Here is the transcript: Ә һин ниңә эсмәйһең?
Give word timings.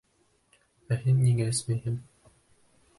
Ә 0.95 0.97
һин 1.03 1.21
ниңә 1.27 1.49
эсмәйһең? 1.53 2.03